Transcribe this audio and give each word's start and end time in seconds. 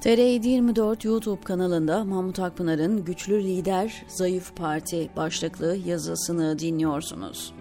TR24 0.00 1.06
YouTube 1.06 1.40
kanalında 1.40 2.04
Mahmut 2.04 2.38
Akpınar'ın 2.38 3.04
Güçlü 3.04 3.44
Lider, 3.44 4.04
Zayıf 4.08 4.56
Parti 4.56 5.08
başlıklı 5.16 5.76
yazısını 5.86 6.58
dinliyorsunuz. 6.58 7.52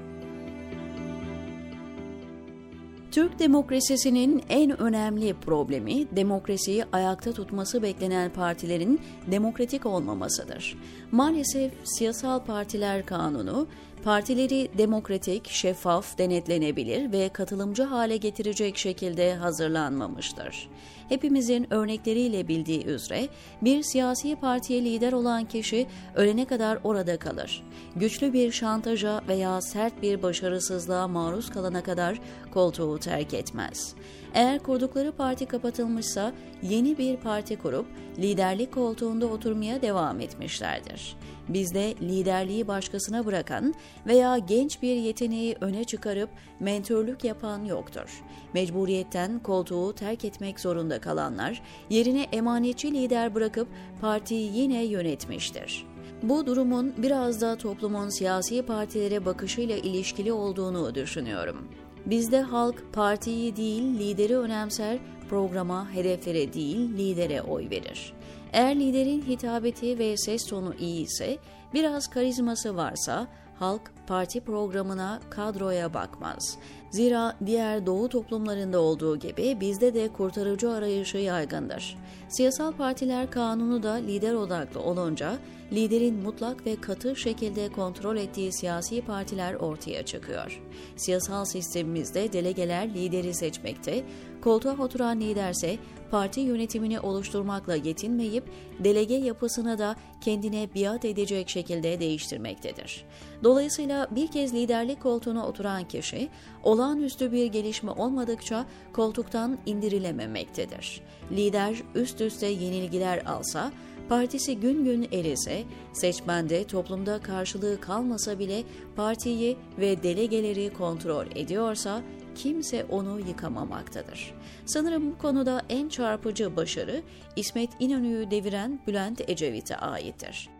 Türk 3.17 3.39
demokrasisinin 3.39 4.43
en 4.49 4.81
önemli 4.81 5.33
problemi 5.33 6.15
demokrasiyi 6.15 6.85
ayakta 6.91 7.31
tutması 7.31 7.81
beklenen 7.81 8.33
partilerin 8.33 9.01
demokratik 9.31 9.85
olmamasıdır. 9.85 10.77
Maalesef 11.11 11.71
siyasal 11.83 12.45
partiler 12.45 13.05
kanunu 13.05 13.67
partileri 14.03 14.69
demokratik, 14.77 15.49
şeffaf, 15.49 16.17
denetlenebilir 16.17 17.11
ve 17.11 17.29
katılımcı 17.29 17.83
hale 17.83 18.17
getirecek 18.17 18.77
şekilde 18.77 19.35
hazırlanmamıştır. 19.35 20.69
Hepimizin 21.09 21.73
örnekleriyle 21.73 22.47
bildiği 22.47 22.85
üzere 22.85 23.27
bir 23.61 23.83
siyasi 23.83 24.35
partiye 24.35 24.85
lider 24.85 25.13
olan 25.13 25.45
kişi 25.45 25.87
ölene 26.15 26.45
kadar 26.45 26.79
orada 26.83 27.17
kalır. 27.19 27.63
Güçlü 27.95 28.33
bir 28.33 28.51
şantaja 28.51 29.21
veya 29.27 29.61
sert 29.61 30.01
bir 30.01 30.21
başarısızlığa 30.21 31.07
maruz 31.07 31.49
kalana 31.49 31.83
kadar 31.83 32.19
koltuğu 32.51 32.97
terk 33.07 33.33
etmez. 33.33 33.95
Eğer 34.33 34.59
kurdukları 34.59 35.11
parti 35.11 35.45
kapatılmışsa 35.45 36.33
yeni 36.61 36.97
bir 36.97 37.17
parti 37.17 37.55
kurup 37.55 37.85
liderlik 38.17 38.73
koltuğunda 38.73 39.25
oturmaya 39.25 39.81
devam 39.81 40.19
etmişlerdir. 40.19 41.15
Bizde 41.49 41.93
liderliği 42.01 42.67
başkasına 42.67 43.25
bırakan 43.25 43.73
veya 44.07 44.37
genç 44.37 44.81
bir 44.81 44.95
yeteneği 44.95 45.55
öne 45.61 45.83
çıkarıp 45.83 46.29
mentörlük 46.59 47.23
yapan 47.23 47.65
yoktur. 47.65 48.23
Mecburiyetten 48.53 49.39
koltuğu 49.39 49.93
terk 49.93 50.25
etmek 50.25 50.59
zorunda 50.59 51.01
kalanlar 51.01 51.61
yerine 51.89 52.23
emanetçi 52.31 52.93
lider 52.93 53.35
bırakıp 53.35 53.67
partiyi 54.01 54.57
yine 54.57 54.85
yönetmiştir. 54.85 55.85
Bu 56.23 56.45
durumun 56.45 56.93
biraz 56.97 57.41
da 57.41 57.55
toplumun 57.55 58.09
siyasi 58.09 58.61
partilere 58.61 59.25
bakışıyla 59.25 59.77
ilişkili 59.77 60.31
olduğunu 60.31 60.95
düşünüyorum. 60.95 61.67
Bizde 62.09 62.41
halk 62.41 62.83
partiyi 62.93 63.55
değil 63.55 63.99
lideri 63.99 64.37
önemser, 64.37 64.97
programa, 65.29 65.91
hedeflere 65.93 66.53
değil 66.53 66.97
lidere 66.97 67.41
oy 67.41 67.69
verir. 67.69 68.13
Eğer 68.53 68.79
liderin 68.79 69.21
hitabeti 69.21 69.99
ve 69.99 70.17
ses 70.17 70.45
tonu 70.45 70.73
iyi 70.79 71.03
ise, 71.03 71.37
biraz 71.73 72.07
karizması 72.07 72.75
varsa 72.75 73.27
halk 73.59 73.81
parti 74.07 74.39
programına, 74.39 75.19
kadroya 75.29 75.93
bakmaz. 75.93 76.57
Zira 76.91 77.37
diğer 77.45 77.85
doğu 77.85 78.09
toplumlarında 78.09 78.79
olduğu 78.81 79.19
gibi 79.19 79.57
bizde 79.59 79.93
de 79.93 80.07
kurtarıcı 80.07 80.71
arayışı 80.71 81.17
yaygındır. 81.17 81.97
Siyasal 82.29 82.71
partiler 82.71 83.31
kanunu 83.31 83.83
da 83.83 83.93
lider 83.93 84.33
odaklı 84.33 84.81
olunca 84.81 85.37
liderin 85.71 86.15
mutlak 86.15 86.65
ve 86.65 86.75
katı 86.81 87.15
şekilde 87.15 87.69
kontrol 87.69 88.17
ettiği 88.17 88.51
siyasi 88.51 89.01
partiler 89.01 89.53
ortaya 89.53 90.05
çıkıyor. 90.05 90.61
Siyasal 90.95 91.45
sistemimizde 91.45 92.33
delegeler 92.33 92.93
lideri 92.93 93.33
seçmekte, 93.33 94.03
koltuğa 94.47 94.77
oturan 94.79 95.21
liderse 95.21 95.77
parti 96.11 96.39
yönetimini 96.39 96.99
oluşturmakla 96.99 97.75
yetinmeyip 97.75 98.43
delege 98.79 99.13
yapısını 99.13 99.77
da 99.77 99.95
kendine 100.21 100.69
biat 100.75 101.05
edecek 101.05 101.49
şekilde 101.49 101.99
değiştirmektedir. 101.99 103.05
Dolayısıyla 103.43 104.07
bir 104.11 104.27
kez 104.27 104.53
liderlik 104.53 105.01
koltuğuna 105.01 105.47
oturan 105.47 105.87
kişi 105.87 106.29
olağanüstü 106.63 107.31
bir 107.31 107.45
gelişme 107.45 107.91
olmadıkça 107.91 108.65
koltuktan 108.93 109.57
indirilememektedir. 109.65 111.01
Lider 111.31 111.75
üst 111.95 112.21
üste 112.21 112.47
yenilgiler 112.47 113.25
alsa 113.25 113.71
partisi 114.09 114.59
gün 114.59 114.83
gün 114.83 115.07
erise, 115.11 115.63
seçmende 115.93 116.63
toplumda 116.63 117.19
karşılığı 117.19 117.81
kalmasa 117.81 118.39
bile 118.39 118.63
partiyi 118.95 119.57
ve 119.79 120.03
delegeleri 120.03 120.73
kontrol 120.73 121.25
ediyorsa 121.35 122.01
kimse 122.35 122.85
onu 122.85 123.19
yıkamamaktadır. 123.19 124.33
Sanırım 124.65 125.11
bu 125.11 125.17
konuda 125.17 125.61
en 125.69 125.89
çarpıcı 125.89 126.55
başarı 126.55 127.01
İsmet 127.35 127.69
İnönü'yü 127.79 128.31
deviren 128.31 128.79
Bülent 128.87 129.29
Ecevit'e 129.29 129.77
aittir. 129.77 130.56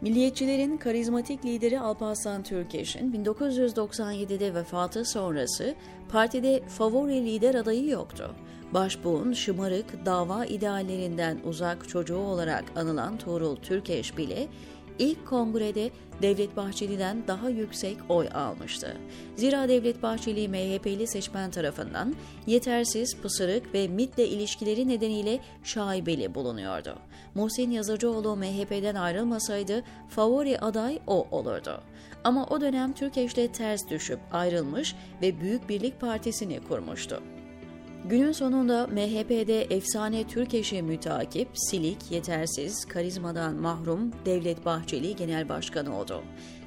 Milliyetçilerin 0.00 0.76
karizmatik 0.76 1.44
lideri 1.44 1.80
Alparslan 1.80 2.42
Türkeş'in 2.42 3.12
1997'de 3.12 4.54
vefatı 4.54 5.04
sonrası 5.04 5.74
partide 6.08 6.62
favori 6.68 7.26
lider 7.26 7.54
adayı 7.54 7.88
yoktu. 7.88 8.34
Başbuğun 8.74 9.32
şımarık, 9.32 10.06
dava 10.06 10.44
ideallerinden 10.44 11.38
uzak 11.44 11.88
çocuğu 11.88 12.18
olarak 12.18 12.64
anılan 12.76 13.18
Tuğrul 13.18 13.56
Türkeş 13.56 14.16
bile 14.16 14.48
ilk 14.98 15.26
kongrede 15.26 15.90
Devlet 16.22 16.56
Bahçeli'den 16.56 17.22
daha 17.28 17.48
yüksek 17.48 17.96
oy 18.08 18.28
almıştı. 18.34 18.96
Zira 19.36 19.68
Devlet 19.68 20.02
Bahçeli 20.02 20.48
MHP'li 20.48 21.06
seçmen 21.06 21.50
tarafından 21.50 22.14
yetersiz, 22.46 23.16
pısırık 23.16 23.74
ve 23.74 23.88
MİT'le 23.88 24.18
ilişkileri 24.18 24.88
nedeniyle 24.88 25.40
şaibeli 25.64 26.34
bulunuyordu. 26.34 26.98
Muhsin 27.34 27.70
Yazıcıoğlu 27.70 28.36
MHP'den 28.36 28.94
ayrılmasaydı 28.94 29.84
favori 30.08 30.60
aday 30.60 30.98
o 31.06 31.26
olurdu. 31.30 31.80
Ama 32.24 32.46
o 32.46 32.60
dönem 32.60 32.92
Türkeş'le 32.92 33.52
ters 33.52 33.90
düşüp 33.90 34.20
ayrılmış 34.32 34.94
ve 35.22 35.40
Büyük 35.40 35.68
Birlik 35.68 36.00
Partisi'ni 36.00 36.60
kurmuştu. 36.60 37.22
Günün 38.08 38.32
sonunda 38.32 38.86
MHP'de 38.86 39.62
efsane 39.62 40.26
Türk 40.26 40.54
eşi 40.54 40.82
mütakip, 40.82 41.48
silik, 41.54 42.10
yetersiz, 42.10 42.84
karizmadan 42.84 43.54
mahrum 43.54 44.12
Devlet 44.24 44.64
Bahçeli 44.64 45.16
genel 45.16 45.48
başkanı 45.48 45.98
oldu. 45.98 46.22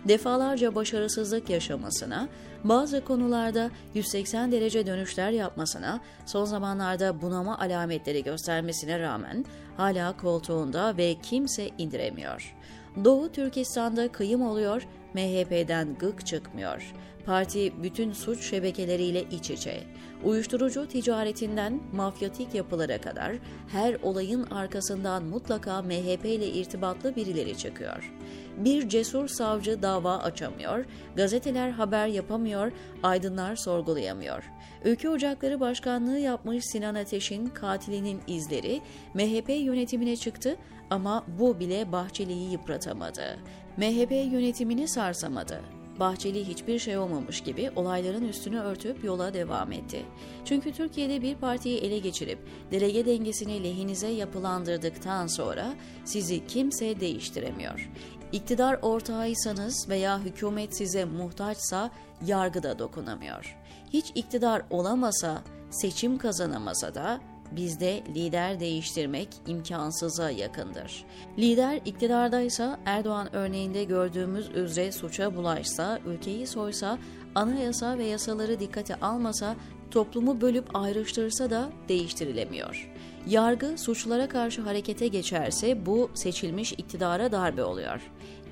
Defalarca 0.08 0.76
başarısızlık 0.76 1.50
yaşamasına, 1.50 2.28
bazı 2.64 3.06
konularda 3.06 3.72
180 3.94 4.52
derece 4.52 4.88
dönüşler 4.88 5.32
yapmasına, 5.32 6.00
son 6.26 6.46
zamanlarda 6.46 7.22
bunama 7.22 7.60
alametleri 7.60 8.24
göstermesine 8.24 9.00
rağmen 9.00 9.46
hala 9.78 10.18
koltuğunda 10.18 10.98
ve 10.98 11.16
kimse 11.24 11.70
indiremiyor. 11.78 12.56
Doğu 13.04 13.32
Türkistan'da 13.32 14.12
kıyım 14.12 14.42
oluyor, 14.42 14.88
MHP'den 15.14 15.96
gık 16.00 16.26
çıkmıyor. 16.26 16.94
Parti 17.26 17.84
bütün 17.84 18.14
suç 18.14 18.44
şebekeleriyle 18.50 19.24
iç 19.32 19.50
içe. 19.50 19.84
Uyuşturucu 20.24 20.88
ticaretinden 20.88 21.82
mafyatik 21.94 22.56
yapılara 22.56 23.02
kadar 23.02 23.32
her 23.68 23.98
olayın 24.04 24.44
arkasından 24.44 25.24
mutlaka 25.24 25.82
MHP 25.82 26.26
ile 26.26 26.48
irtibatlı 26.48 27.16
birileri 27.16 27.58
çıkıyor. 27.58 28.14
Bir 28.58 28.90
cesur 28.90 29.28
savcı 29.28 29.82
dava 29.82 30.18
açamıyor, 30.18 30.86
gazeteler 31.16 31.70
haber 31.70 32.08
yapamıyor, 32.08 32.72
aydınlar 33.04 33.56
sorgulayamıyor. 33.56 34.52
Ülke 34.86 35.10
Ocakları 35.10 35.60
Başkanlığı 35.60 36.20
yapmış 36.20 36.66
Sinan 36.66 36.96
Ateş'in 36.96 37.48
katilinin 37.48 38.22
izleri 38.28 38.82
MHP 39.14 39.50
yönetimine 39.50 40.16
çıktı 40.16 40.58
ama 40.90 41.26
bu 41.40 41.60
bile 41.60 41.92
Bahçeli'yi 41.92 42.52
yıpratamadı. 42.52 43.38
MHP 43.78 44.12
yönetimini 44.12 44.88
sarsamadı. 44.88 45.62
Bahçeli 46.00 46.48
hiçbir 46.48 46.80
şey 46.80 46.98
olmamış 46.98 47.42
gibi 47.42 47.72
olayların 47.76 48.28
üstünü 48.28 48.60
örtüp 48.60 49.04
yola 49.04 49.34
devam 49.34 49.72
etti. 49.72 50.06
Çünkü 50.46 50.72
Türkiye'de 50.72 51.22
bir 51.22 51.36
partiyi 51.36 51.78
ele 51.80 52.00
geçirip 52.00 52.40
delege 52.72 53.06
dengesini 53.06 53.64
lehinize 53.64 54.08
yapılandırdıktan 54.08 55.28
sonra 55.28 55.74
sizi 56.06 56.48
kimse 56.48 57.00
değiştiremiyor. 57.00 57.92
İktidar 58.32 58.80
ortağıysanız 58.82 59.90
veya 59.90 60.20
hükümet 60.20 60.78
size 60.78 61.06
muhtaçsa 61.06 61.92
yargıda 62.26 62.80
dokunamıyor. 62.80 63.58
Hiç 63.94 64.06
iktidar 64.16 64.62
olamasa, 64.70 65.44
seçim 65.70 66.18
kazanamasa 66.18 66.96
da 66.96 67.22
bizde 67.52 68.04
lider 68.16 68.60
değiştirmek 68.60 69.28
imkansıza 69.48 70.32
yakındır. 70.32 71.06
Lider 71.38 71.80
iktidardaysa 71.86 72.80
Erdoğan 72.86 73.36
örneğinde 73.36 73.84
gördüğümüz 73.84 74.50
üzere 74.50 74.92
suça 74.92 75.36
bulaşsa, 75.36 76.00
ülkeyi 76.06 76.48
soysa, 76.48 76.98
anayasa 77.36 77.98
ve 77.98 78.04
yasaları 78.04 78.60
dikkate 78.60 78.96
almasa, 78.96 79.56
toplumu 79.92 80.42
bölüp 80.42 80.76
ayrıştırsa 80.76 81.50
da 81.50 81.70
değiştirilemiyor. 81.88 82.92
Yargı 83.28 83.78
suçlara 83.78 84.30
karşı 84.30 84.62
harekete 84.62 85.08
geçerse 85.08 85.86
bu 85.86 86.12
seçilmiş 86.14 86.72
iktidara 86.72 87.32
darbe 87.32 87.64
oluyor. 87.64 88.02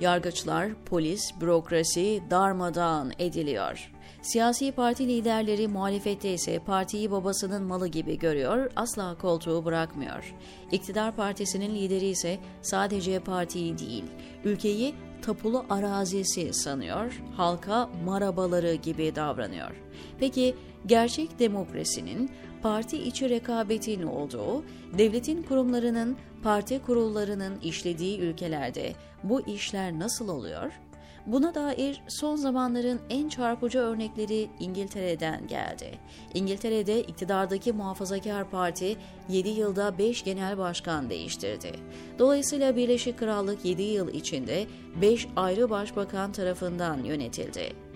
Yargıçlar, 0.02 0.70
polis, 0.86 1.32
bürokrasi 1.42 2.22
darmadağın 2.30 3.14
ediliyor. 3.20 3.92
Siyasi 4.22 4.72
parti 4.72 5.08
liderleri 5.08 5.68
muhalefette 5.68 6.34
ise 6.34 6.60
partiyi 6.60 7.12
babasının 7.12 7.64
malı 7.64 7.88
gibi 7.88 8.18
görüyor, 8.20 8.72
asla 8.76 9.18
koltuğu 9.18 9.66
bırakmıyor. 9.66 10.36
İktidar 10.72 11.16
partisinin 11.16 11.76
lideri 11.76 12.06
ise 12.06 12.40
sadece 12.62 13.20
partiyi 13.20 13.78
değil, 13.80 14.04
ülkeyi 14.44 14.96
tapulu 15.22 15.66
arazisi 15.70 16.54
sanıyor, 16.54 17.22
halka 17.38 17.90
marabaları 18.06 18.74
gibi 18.74 19.16
davranıyor. 19.16 19.72
Peki 20.20 20.56
gerçek 20.86 21.40
demokrasinin 21.40 22.32
parti 22.62 22.98
içi 22.98 23.30
rekabetin 23.30 24.04
olduğu, 24.04 24.64
devletin 24.98 25.44
kurumlarının, 25.44 26.18
parti 26.44 26.82
kurullarının 26.82 27.60
işlediği 27.60 28.20
ülkelerde 28.20 28.94
bu 29.24 29.42
işler 29.42 30.00
nasıl 30.00 30.30
oluyor? 30.30 30.72
Buna 31.26 31.56
dair 31.56 32.02
son 32.08 32.36
zamanların 32.36 33.00
en 33.10 33.30
çarpıcı 33.30 33.80
örnekleri 33.80 34.50
İngiltere'den 34.60 35.48
geldi. 35.48 35.92
İngiltere'de 36.34 37.02
iktidardaki 37.02 37.74
Muhafazakar 37.74 38.50
Parti 38.50 38.98
7 39.30 39.50
yılda 39.50 39.98
5 39.98 40.24
genel 40.24 40.58
başkan 40.58 41.10
değiştirdi. 41.10 41.72
Dolayısıyla 42.20 42.76
Birleşik 42.76 43.20
Krallık 43.20 43.66
7 43.66 43.82
yıl 43.82 44.14
içinde 44.14 44.68
5 45.02 45.28
ayrı 45.36 45.70
başbakan 45.70 46.32
tarafından 46.32 47.04
yönetildi 47.04 47.89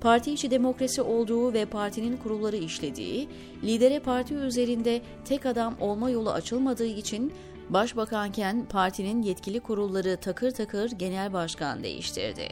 parti 0.00 0.32
içi 0.32 0.50
demokrasi 0.50 1.02
olduğu 1.02 1.52
ve 1.52 1.64
partinin 1.64 2.16
kurulları 2.16 2.56
işlediği, 2.56 3.28
lidere 3.64 3.98
parti 3.98 4.34
üzerinde 4.34 5.00
tek 5.24 5.46
adam 5.46 5.74
olma 5.80 6.10
yolu 6.10 6.30
açılmadığı 6.30 6.86
için 6.86 7.32
Başbakanken 7.70 8.64
partinin 8.64 9.22
yetkili 9.22 9.60
kurulları 9.60 10.16
takır 10.16 10.50
takır 10.50 10.90
genel 10.90 11.32
başkan 11.32 11.82
değiştirdi. 11.82 12.48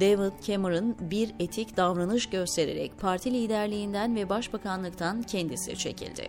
David 0.00 0.32
Cameron 0.46 0.96
bir 1.00 1.34
etik 1.40 1.76
davranış 1.76 2.26
göstererek 2.26 2.98
parti 3.00 3.32
liderliğinden 3.32 4.16
ve 4.16 4.28
başbakanlıktan 4.28 5.22
kendisi 5.22 5.76
çekildi. 5.76 6.28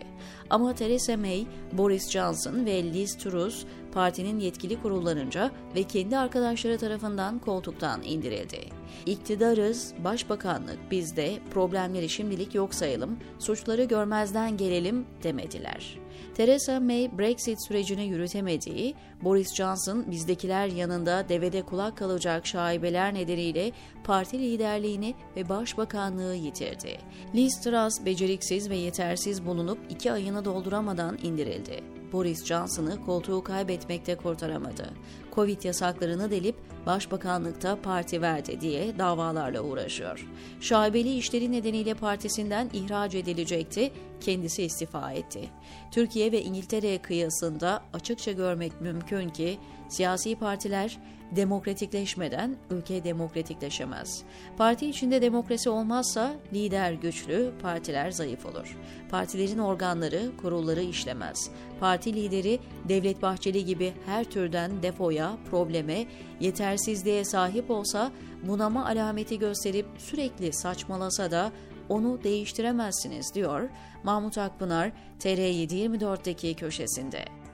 Ama 0.50 0.74
Theresa 0.74 1.16
May, 1.16 1.46
Boris 1.72 2.10
Johnson 2.10 2.66
ve 2.66 2.82
Liz 2.82 3.16
Truss 3.18 3.64
partinin 3.92 4.38
yetkili 4.38 4.82
kurullarınca 4.82 5.50
ve 5.74 5.82
kendi 5.82 6.18
arkadaşları 6.18 6.78
tarafından 6.78 7.38
koltuktan 7.38 8.02
indirildi. 8.02 8.60
İktidarız, 9.06 9.94
başbakanlık 10.04 10.78
bizde, 10.90 11.38
problemleri 11.50 12.08
şimdilik 12.08 12.54
yok 12.54 12.74
sayalım, 12.74 13.18
suçları 13.38 13.84
görmezden 13.84 14.56
gelelim 14.56 15.06
demediler. 15.22 16.05
Theresa 16.34 16.80
May 16.80 17.18
Brexit 17.18 17.66
sürecini 17.66 18.04
yürütemediği, 18.04 18.94
Boris 19.22 19.54
Johnson 19.54 20.04
bizdekiler 20.10 20.66
yanında 20.66 21.28
devede 21.28 21.62
kulak 21.62 21.96
kalacak 21.96 22.46
şaibeler 22.46 23.14
nedeniyle 23.14 23.72
parti 24.04 24.38
liderliğini 24.38 25.14
ve 25.36 25.48
başbakanlığı 25.48 26.34
yitirdi. 26.34 26.98
Liz 27.34 27.60
Truss 27.60 28.04
beceriksiz 28.04 28.70
ve 28.70 28.76
yetersiz 28.76 29.46
bulunup 29.46 29.78
iki 29.90 30.12
ayını 30.12 30.44
dolduramadan 30.44 31.18
indirildi. 31.22 31.80
Boris 32.12 32.44
Johnson'ı 32.44 33.04
koltuğu 33.04 33.44
kaybetmekte 33.44 34.14
kurtaramadı. 34.16 34.90
Covid 35.34 35.62
yasaklarını 35.62 36.30
delip 36.30 36.56
başbakanlıkta 36.86 37.82
parti 37.82 38.22
verdi 38.22 38.60
diye 38.60 38.98
davalarla 38.98 39.60
uğraşıyor. 39.60 40.26
Şaibeli 40.60 41.16
işleri 41.16 41.52
nedeniyle 41.52 41.94
partisinden 41.94 42.70
ihraç 42.72 43.14
edilecekti, 43.14 43.92
kendisi 44.20 44.62
istifa 44.62 45.12
etti. 45.12 45.48
Türkiye 45.90 46.32
ve 46.32 46.42
İngiltere 46.42 46.98
kıyasında 46.98 47.82
açıkça 47.92 48.32
görmek 48.32 48.80
mümkün 48.80 49.28
ki 49.28 49.58
siyasi 49.88 50.36
partiler 50.36 50.98
demokratikleşmeden 51.30 52.56
ülke 52.70 53.04
demokratikleşemez. 53.04 54.22
Parti 54.56 54.86
içinde 54.86 55.22
demokrasi 55.22 55.70
olmazsa 55.70 56.34
lider 56.52 56.92
güçlü, 56.92 57.52
partiler 57.62 58.10
zayıf 58.10 58.46
olur. 58.46 58.76
Partilerin 59.10 59.58
organları, 59.58 60.36
kurulları 60.36 60.82
işlemez. 60.82 61.50
Parti 61.80 62.14
lideri 62.14 62.58
Devlet 62.88 63.22
Bahçeli 63.22 63.64
gibi 63.64 63.92
her 64.06 64.24
türden 64.24 64.82
defoya, 64.82 65.38
probleme, 65.50 66.06
yetersizliğe 66.40 67.24
sahip 67.24 67.70
olsa 67.70 68.12
bunama 68.42 68.86
alameti 68.86 69.38
gösterip 69.38 69.86
sürekli 69.98 70.52
saçmalasa 70.52 71.30
da 71.30 71.52
onu 71.88 72.22
değiştiremezsiniz 72.24 73.34
diyor 73.34 73.68
Mahmut 74.04 74.38
Akpınar 74.38 74.92
TR724'deki 75.20 76.54
köşesinde. 76.54 77.45